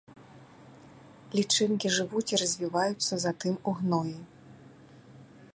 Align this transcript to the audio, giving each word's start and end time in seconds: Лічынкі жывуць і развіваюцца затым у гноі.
Лічынкі 1.41 1.93
жывуць 1.97 2.25
і 2.33 2.41
развіваюцца 2.45 3.13
затым 3.27 3.55
у 3.69 3.79
гноі. 3.83 4.17